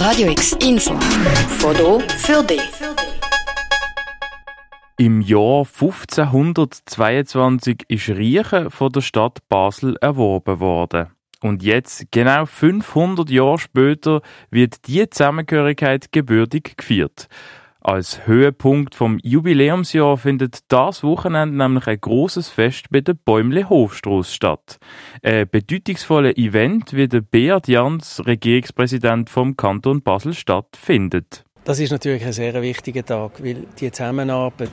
Radio 0.00 0.30
X 0.30 0.56
Info. 0.66 0.98
Foto 1.58 2.00
für 2.00 2.42
dich. 2.42 2.62
Im 4.96 5.20
Jahr 5.20 5.66
1522 5.66 7.84
ist 7.86 8.08
Riechen 8.08 8.70
von 8.70 8.92
der 8.92 9.02
Stadt 9.02 9.46
Basel 9.50 9.98
erworben 10.00 10.58
worden. 10.58 11.08
Und 11.42 11.62
jetzt, 11.62 12.10
genau 12.10 12.46
500 12.46 13.28
Jahre 13.28 13.58
später, 13.58 14.22
wird 14.50 14.86
die 14.86 15.10
Zusammengehörigkeit 15.10 16.12
gebürtig 16.12 16.78
gefeiert. 16.78 17.28
Als 17.82 18.26
Höhepunkt 18.26 18.94
vom 18.94 19.18
Jubiläumsjahr 19.22 20.18
findet 20.18 20.58
das 20.68 21.02
Wochenende 21.02 21.56
nämlich 21.56 21.86
ein 21.86 21.98
großes 21.98 22.50
Fest 22.50 22.90
bei 22.90 23.00
der 23.00 23.14
Bäumle 23.14 23.70
Hofstrasse 23.70 24.30
statt. 24.30 24.78
Ein 25.22 25.48
bedeutungsvolles 25.48 26.36
Event, 26.36 26.92
wie 26.92 27.08
der 27.08 27.22
Beat 27.22 27.68
Jans, 27.68 28.22
Regierungspräsident 28.26 29.30
vom 29.30 29.56
Kanton 29.56 30.02
Basel-Stadt, 30.02 30.76
findet. 30.76 31.44
Das 31.64 31.80
ist 31.80 31.90
natürlich 31.90 32.24
ein 32.24 32.34
sehr 32.34 32.60
wichtiger 32.60 33.04
Tag, 33.04 33.42
weil 33.42 33.66
die 33.78 33.90
Zusammenarbeit, 33.90 34.68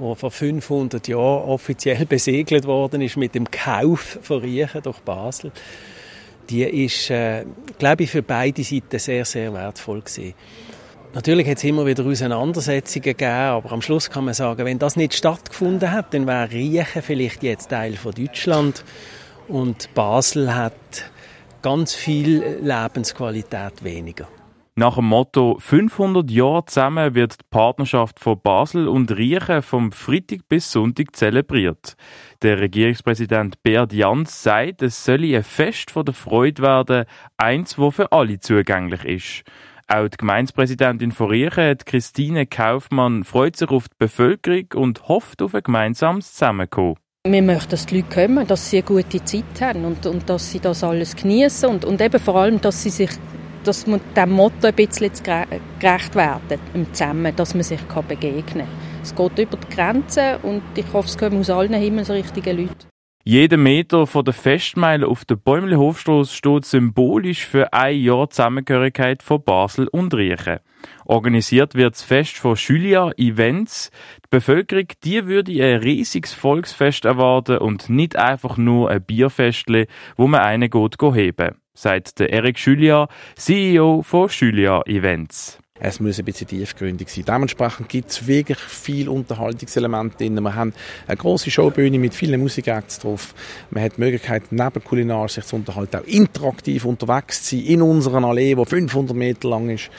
die 0.00 0.14
vor 0.16 0.30
500 0.30 1.06
Jahren 1.06 1.48
offiziell 1.48 2.06
besegelt 2.08 2.64
worden 2.64 3.02
ist 3.02 3.16
mit 3.16 3.36
dem 3.36 3.48
Kauf 3.48 4.18
von 4.22 4.40
Riechen 4.40 4.82
durch 4.82 4.98
Basel, 4.98 5.52
die 6.50 6.64
ist, 6.64 7.10
äh, 7.10 7.44
glaube 7.78 8.02
ich, 8.02 8.10
für 8.10 8.22
beide 8.22 8.64
Seiten 8.64 8.98
sehr, 8.98 9.24
sehr 9.24 9.52
wertvoll 9.52 10.00
gewesen. 10.00 10.34
Natürlich 11.14 11.48
hat 11.48 11.56
es 11.56 11.64
immer 11.64 11.86
wieder 11.86 12.04
Auseinandersetzungen 12.04 13.02
gegeben, 13.02 13.30
aber 13.30 13.72
am 13.72 13.80
Schluss 13.80 14.10
kann 14.10 14.26
man 14.26 14.34
sagen, 14.34 14.64
wenn 14.66 14.78
das 14.78 14.96
nicht 14.96 15.14
stattgefunden 15.14 15.90
hat, 15.90 16.12
dann 16.12 16.26
wäre 16.26 16.50
Riechen 16.50 17.02
vielleicht 17.02 17.42
jetzt 17.42 17.70
Teil 17.70 17.94
von 17.94 18.12
Deutschland 18.12 18.84
und 19.48 19.92
Basel 19.94 20.54
hat 20.54 21.10
ganz 21.62 21.94
viel 21.94 22.58
Lebensqualität 22.60 23.82
weniger. 23.82 24.28
Nach 24.78 24.94
dem 24.94 25.06
Motto 25.06 25.56
500 25.58 26.30
Jahre 26.30 26.64
zusammen 26.66 27.16
wird 27.16 27.32
die 27.32 27.44
Partnerschaft 27.50 28.20
von 28.20 28.40
Basel 28.40 28.86
und 28.86 29.10
Riechen 29.10 29.62
vom 29.62 29.90
Freitag 29.90 30.46
bis 30.48 30.70
Sonntag 30.70 31.16
zelebriert. 31.16 31.96
Der 32.42 32.60
Regierungspräsident 32.60 33.60
Beat 33.64 33.92
Jans 33.92 34.40
sagt, 34.40 34.82
es 34.82 35.04
solle 35.04 35.38
ein 35.38 35.42
Fest 35.42 35.90
von 35.90 36.04
der 36.04 36.14
Freude 36.14 36.62
werden, 36.62 37.06
eins, 37.38 37.76
wo 37.76 37.90
für 37.90 38.12
alle 38.12 38.38
zugänglich 38.38 39.04
ist. 39.04 39.44
Auch 39.90 40.08
die 40.08 40.18
Gemeindepräsidentin 40.18 41.12
von 41.12 41.30
Riechen, 41.30 41.78
Christine 41.78 42.46
Kaufmann, 42.46 43.24
freut 43.24 43.56
sich 43.56 43.70
auf 43.70 43.88
die 43.88 43.96
Bevölkerung 43.98 44.66
und 44.74 45.08
hofft 45.08 45.40
auf 45.40 45.54
ein 45.54 45.62
gemeinsames 45.62 46.34
Zusammenkommen. 46.34 46.96
Wir 47.26 47.40
möchten, 47.40 47.70
dass 47.70 47.86
die 47.86 47.96
Leute 47.96 48.08
kommen, 48.14 48.46
dass 48.46 48.68
sie 48.68 48.78
eine 48.78 48.84
gute 48.84 49.24
Zeit 49.24 49.44
haben 49.62 49.86
und, 49.86 50.04
und 50.04 50.28
dass 50.28 50.50
sie 50.50 50.60
das 50.60 50.84
alles 50.84 51.16
genießen 51.16 51.70
und, 51.70 51.86
und 51.86 52.02
eben 52.02 52.20
vor 52.20 52.36
allem, 52.36 52.60
dass 52.60 52.82
sie 52.82 52.90
sich 52.90 53.10
dass 53.64 53.86
man 53.86 54.00
dem 54.16 54.30
Motto 54.30 54.66
ein 54.66 54.74
bisschen 54.74 55.10
gerecht 55.22 56.14
werden 56.14 56.60
im 56.74 56.92
Zusammen, 56.94 57.34
dass 57.34 57.54
man 57.54 57.64
sich 57.64 57.80
begegnen 57.80 58.44
kann. 58.46 58.68
Es 59.02 59.14
geht 59.14 59.38
über 59.38 59.56
die 59.56 59.74
Grenzen 59.74 60.36
und 60.42 60.62
ich 60.74 60.90
hoffe, 60.92 61.08
es 61.08 61.18
kommen 61.18 61.40
aus 61.40 61.50
allen 61.50 61.74
himmelsrichtigen 61.74 62.56
Leuten. 62.56 62.87
Jeder 63.30 63.58
Meter 63.58 64.06
von 64.06 64.24
der 64.24 64.32
Festmeile 64.32 65.06
auf 65.06 65.26
der 65.26 65.36
Bäumle 65.36 65.78
Hofstrasse 65.78 66.34
steht 66.34 66.64
symbolisch 66.64 67.44
für 67.44 67.74
ein 67.74 68.00
Jahr 68.00 68.30
Zusammengehörigkeit 68.30 69.22
von 69.22 69.44
Basel 69.44 69.86
und 69.88 70.14
Riechen. 70.14 70.60
Organisiert 71.04 71.74
wird 71.74 71.94
das 71.94 72.02
Fest 72.02 72.38
von 72.38 72.54
Julia 72.54 73.10
Events. 73.18 73.90
Die 74.24 74.28
Bevölkerung, 74.30 74.86
die 75.04 75.26
würde 75.26 75.52
ein 75.62 75.80
riesiges 75.80 76.32
Volksfest 76.32 77.04
erwarten 77.04 77.58
und 77.58 77.90
nicht 77.90 78.16
einfach 78.16 78.56
nur 78.56 78.88
ein 78.88 79.04
Bierfestle, 79.04 79.88
wo 80.16 80.26
man 80.26 80.40
einen 80.40 80.70
geht 80.70 80.96
heben, 80.98 81.56
sagt 81.74 82.20
der 82.20 82.32
Eric 82.32 82.58
Julia, 82.58 83.08
CEO 83.34 84.00
von 84.04 84.28
Julia 84.30 84.80
Events. 84.86 85.58
Es 85.80 86.00
muss 86.00 86.18
ein 86.18 86.24
bisschen 86.24 86.48
tiefgründig 86.48 87.08
sein. 87.08 87.24
Dementsprechend 87.26 87.88
gibt 87.88 88.10
es 88.10 88.26
wirklich 88.26 88.58
viele 88.58 89.10
Unterhaltungselemente 89.10 90.16
drin. 90.18 90.40
Wir 90.40 90.54
haben 90.54 90.72
eine 91.06 91.16
große 91.16 91.50
Showbühne 91.50 91.98
mit 91.98 92.14
vielen 92.14 92.40
Musikacts 92.40 92.98
drauf. 92.98 93.34
Man 93.70 93.84
hat 93.84 93.96
die 93.96 94.00
Möglichkeit, 94.00 94.50
neben 94.50 94.82
kulinarisch 94.82 95.34
sich 95.34 95.44
zu 95.44 95.56
unterhalten, 95.56 95.96
auch 95.96 96.04
interaktiv 96.04 96.84
unterwegs 96.84 97.44
zu 97.44 97.56
sein 97.56 97.64
in 97.66 97.82
unserer 97.82 98.24
Allee, 98.24 98.54
die 98.54 98.64
500 98.64 99.16
Meter 99.16 99.48
lang 99.48 99.70
ist, 99.70 99.90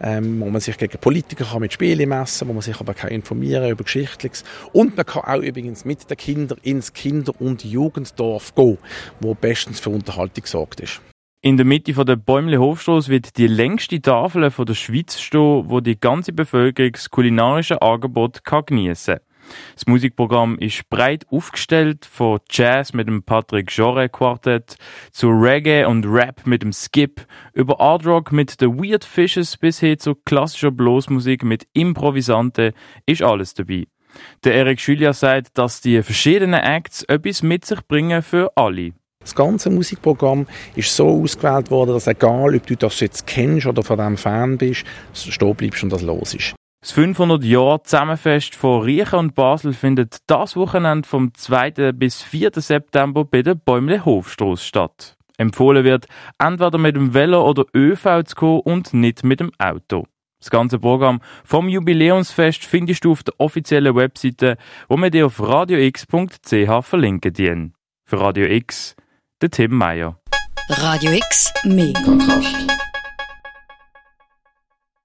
ähm, 0.00 0.40
wo 0.40 0.50
man 0.50 0.60
sich 0.60 0.76
gegen 0.76 0.98
Politiker 0.98 1.44
kann 1.44 1.60
mit 1.60 1.72
Spielen 1.72 2.08
messen 2.08 2.48
wo 2.48 2.52
man 2.52 2.62
sich 2.62 2.80
aber 2.80 2.94
kann 2.94 3.10
informieren 3.10 3.70
über 3.70 3.84
Geschichtliches. 3.84 4.44
Und 4.72 4.96
man 4.96 5.06
kann 5.06 5.22
auch 5.22 5.42
übrigens 5.42 5.84
mit 5.84 6.10
den 6.10 6.16
Kindern 6.16 6.58
ins 6.62 6.92
Kinder- 6.92 7.34
und 7.40 7.64
Jugenddorf 7.64 8.54
gehen, 8.54 8.78
wo 9.20 9.34
bestens 9.34 9.80
für 9.80 9.90
Unterhaltung 9.90 10.42
gesorgt 10.42 10.80
ist. 10.80 11.00
In 11.40 11.56
der 11.56 11.64
Mitte 11.64 11.94
von 11.94 12.04
der 12.04 12.16
Bäumle 12.16 12.58
Hofstrasse 12.58 13.12
wird 13.12 13.36
die 13.36 13.46
längste 13.46 14.02
Tafel 14.02 14.50
von 14.50 14.66
der 14.66 14.74
Schweiz 14.74 15.20
stehen, 15.20 15.70
wo 15.70 15.78
die 15.78 15.98
ganze 15.98 16.32
Bevölkerung 16.32 16.90
das 16.90 17.10
kulinarische 17.10 17.80
Angebot 17.80 18.42
kann 18.42 18.64
geniessen. 18.66 19.18
Das 19.74 19.86
Musikprogramm 19.86 20.58
ist 20.58 20.90
breit 20.90 21.26
aufgestellt, 21.30 22.06
von 22.06 22.40
Jazz 22.50 22.92
mit 22.92 23.06
dem 23.06 23.22
Patrick 23.22 23.70
Jorre 23.70 24.08
Quartett 24.08 24.78
zu 25.12 25.28
Reggae 25.28 25.84
und 25.84 26.04
Rap 26.06 26.44
mit 26.44 26.62
dem 26.62 26.72
Skip, 26.72 27.24
über 27.52 27.80
Art 27.80 28.04
Rock 28.04 28.32
mit 28.32 28.56
The 28.58 28.66
Weird 28.66 29.04
Fishes 29.04 29.56
bis 29.56 29.78
hin 29.78 29.96
zu 29.96 30.16
klassischer 30.16 30.72
Bluesmusik 30.72 31.44
mit 31.44 31.68
Improvisanten 31.72 32.72
ist 33.06 33.22
alles 33.22 33.54
dabei. 33.54 33.86
Der 34.42 34.56
Eric 34.56 34.80
Julia 34.80 35.12
sagt, 35.12 35.56
dass 35.56 35.80
die 35.80 36.02
verschiedenen 36.02 36.60
Acts 36.60 37.04
etwas 37.04 37.44
mit 37.44 37.64
sich 37.64 37.80
bringen 37.86 38.22
für 38.22 38.50
alle. 38.56 38.94
Das 39.28 39.34
ganze 39.34 39.68
Musikprogramm 39.68 40.46
ist 40.74 40.96
so 40.96 41.22
ausgewählt 41.22 41.70
worden, 41.70 41.92
dass 41.92 42.06
egal, 42.06 42.56
ob 42.56 42.66
du 42.66 42.76
das 42.76 42.98
jetzt 43.00 43.26
kennst 43.26 43.66
oder 43.66 43.82
von 43.82 43.98
dem 43.98 44.16
Fan 44.16 44.56
bist, 44.56 44.86
stehen 45.12 45.54
bleibst 45.54 45.82
und 45.82 45.92
das 45.92 46.00
los 46.00 46.32
ist. 46.32 46.54
Das 46.80 46.92
500 46.92 47.44
Jahr 47.44 47.84
Zusammenfest 47.84 48.54
von 48.54 48.80
Riechen 48.80 49.18
und 49.18 49.34
Basel 49.34 49.74
findet 49.74 50.16
das 50.28 50.56
Wochenende 50.56 51.06
vom 51.06 51.34
2. 51.34 51.92
bis 51.92 52.22
4. 52.22 52.52
September 52.54 53.26
bei 53.26 53.42
der 53.42 53.54
Bäumle 53.54 54.02
Hofstrasse 54.06 54.64
statt. 54.64 55.14
Empfohlen 55.36 55.84
wird, 55.84 56.06
entweder 56.38 56.78
mit 56.78 56.96
dem 56.96 57.12
Velo 57.12 57.46
oder 57.46 57.66
ÖV 57.74 58.22
zu 58.24 58.34
kommen 58.34 58.60
und 58.60 58.94
nicht 58.94 59.24
mit 59.24 59.40
dem 59.40 59.50
Auto. 59.58 60.06
Das 60.40 60.48
ganze 60.48 60.78
Programm 60.78 61.20
vom 61.44 61.68
Jubiläumsfest 61.68 62.64
findest 62.64 63.04
du 63.04 63.12
auf 63.12 63.24
der 63.24 63.34
offiziellen 63.36 63.94
Webseite, 63.94 64.56
wo 64.88 64.96
wir 64.96 65.10
dir 65.10 65.26
auf 65.26 65.38
radiox.ch 65.38 66.86
verlinken. 66.86 67.74
Für 68.06 68.20
Radio 68.22 68.46
X 68.46 68.96
der 69.40 69.50
Tim 69.50 69.72
Meyer. 69.76 70.18
Radio 70.68 71.12
X, 71.12 71.52
mehr 71.64 71.92
Kontrast. 72.04 72.56